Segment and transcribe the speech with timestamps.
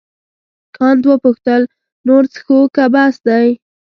[0.75, 1.61] کانت وپوښتل
[2.07, 3.47] نور څښو که بس دی.